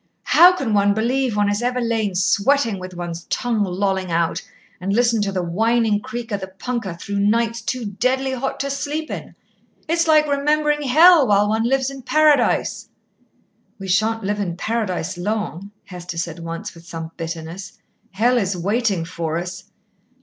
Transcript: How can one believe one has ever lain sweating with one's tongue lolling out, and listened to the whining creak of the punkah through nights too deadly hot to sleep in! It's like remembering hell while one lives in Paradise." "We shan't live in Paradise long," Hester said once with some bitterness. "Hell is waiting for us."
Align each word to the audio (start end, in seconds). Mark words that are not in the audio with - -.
How 0.23 0.53
can 0.55 0.73
one 0.73 0.95
believe 0.95 1.37
one 1.37 1.47
has 1.47 1.61
ever 1.61 1.79
lain 1.79 2.15
sweating 2.15 2.79
with 2.79 2.95
one's 2.95 3.25
tongue 3.25 3.63
lolling 3.63 4.09
out, 4.11 4.41
and 4.79 4.91
listened 4.91 5.21
to 5.25 5.31
the 5.31 5.43
whining 5.43 5.99
creak 5.99 6.31
of 6.31 6.41
the 6.41 6.47
punkah 6.47 6.97
through 6.99 7.19
nights 7.19 7.61
too 7.61 7.85
deadly 7.85 8.31
hot 8.31 8.59
to 8.61 8.71
sleep 8.71 9.11
in! 9.11 9.35
It's 9.87 10.07
like 10.07 10.25
remembering 10.27 10.81
hell 10.81 11.27
while 11.27 11.47
one 11.47 11.65
lives 11.69 11.91
in 11.91 12.01
Paradise." 12.01 12.89
"We 13.77 13.87
shan't 13.87 14.23
live 14.23 14.39
in 14.39 14.57
Paradise 14.57 15.19
long," 15.19 15.69
Hester 15.85 16.17
said 16.17 16.39
once 16.39 16.73
with 16.73 16.87
some 16.87 17.11
bitterness. 17.15 17.73
"Hell 18.13 18.39
is 18.39 18.57
waiting 18.57 19.05
for 19.05 19.37
us." 19.37 19.65